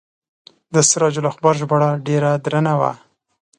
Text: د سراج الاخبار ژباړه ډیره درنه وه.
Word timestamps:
د 0.73 0.75
سراج 0.89 1.15
الاخبار 1.21 1.53
ژباړه 1.61 1.89
ډیره 2.07 2.31
درنه 2.45 2.73
وه. 2.79 2.91